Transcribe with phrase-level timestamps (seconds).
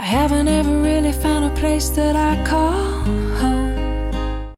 [0.00, 3.04] I haven't ever really found a place that I call
[3.40, 4.54] home.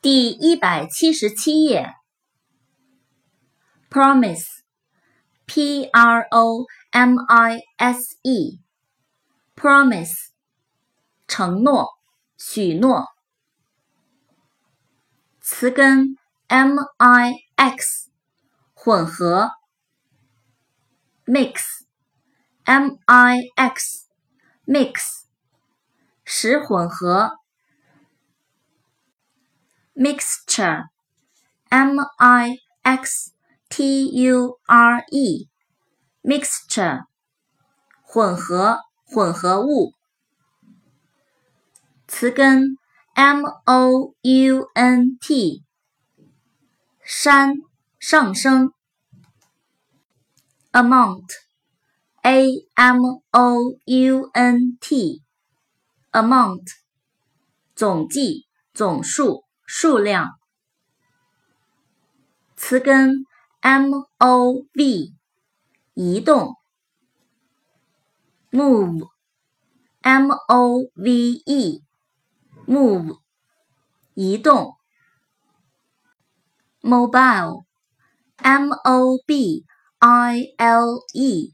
[0.00, 1.94] 第一百七十七页，
[3.90, 10.12] promise，p r o m i s e，promise，
[11.26, 11.88] 承诺、
[12.36, 13.06] 许诺。
[15.40, 16.18] 词根
[16.48, 18.10] m i x，
[18.74, 19.52] 混合，
[21.24, 23.38] mix，m i
[24.69, 25.23] Mix，
[26.23, 27.39] 使混合。
[29.95, 30.85] mixture，m
[32.19, 33.31] i x
[33.67, 37.05] t u r e，mixture，
[38.03, 39.95] 混合、混合物。
[42.07, 42.77] 词根
[43.15, 45.63] m o u n t，
[47.01, 47.55] 山、
[47.97, 48.71] 上升。
[50.71, 51.48] Amount
[52.29, 55.21] a m o u n t
[56.11, 56.67] amount
[57.75, 59.49] 总计、总数。
[59.71, 60.39] 数量，
[62.55, 63.23] 词根
[63.61, 65.13] m o v，
[65.93, 66.55] 移动
[68.49, 73.19] ，move，m o v e，move，
[74.15, 74.75] 移动
[76.81, 77.63] mobile
[78.37, 79.63] m o b
[79.99, 81.53] i l e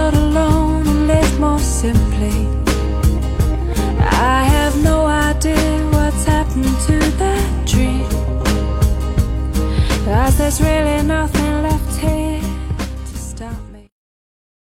[10.31, 11.10] Cause there's really nothing